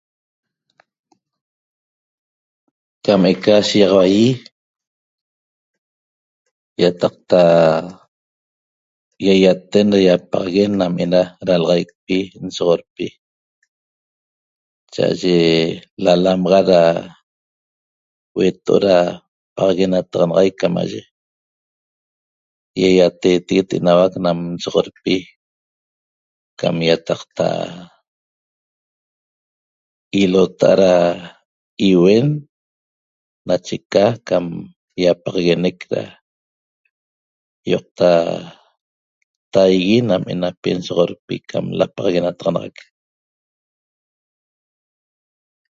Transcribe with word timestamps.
Qamseca 3.05 3.53
ahixaua 3.59 4.03
yi 4.15 4.27
yetaqta 6.81 7.41
yayatem 9.25 9.87
da 9.93 9.97
yapaxaguen 10.09 10.71
nam 10.79 10.93
na 11.11 11.21
dalaxaic 11.47 11.89
nsolxopi 12.47 13.07
ya 14.93 15.03
aye 15.11 15.37
lalamaxatda 16.05 16.81
huetoot 18.35 18.85
paxaguenataxanaxic 19.55 20.55
qamaye 20.61 21.01
ýeýateguet 22.85 23.69
nam 23.85 23.97
ena 23.99 24.01
dalaxaic 24.15 24.51
nsoxolpi'qam 24.55 26.75
ýetacta 26.89 27.47
ilota'a 30.23 30.79
da 30.79 30.95
iuen 31.89 32.27
nacheqa 33.47 34.05
qam 34.27 34.45
ýapaxenec 35.03 35.79
ýoctaye 37.71 39.97
nam 40.09 40.23
ena 40.33 40.49
nsoxolpi 40.77 41.35
qam 41.49 41.65
eca 41.67 41.77
la 41.79 41.85
paxaguenataxanac 41.95 42.75